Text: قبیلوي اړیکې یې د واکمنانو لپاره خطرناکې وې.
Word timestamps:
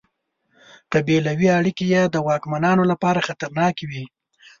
قبیلوي 0.93 1.47
اړیکې 1.57 1.85
یې 1.93 2.03
د 2.07 2.15
واکمنانو 2.27 2.83
لپاره 2.91 3.25
خطرناکې 3.27 3.85
وې. 3.89 4.03